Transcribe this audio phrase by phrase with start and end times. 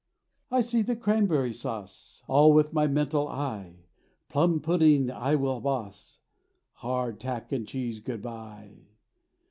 [0.49, 3.85] I see the cranberry sauce, All with my mental eye;
[4.29, 6.21] Plum pudding I will boss;
[6.77, 8.87] Hard tack and cheese, good bye!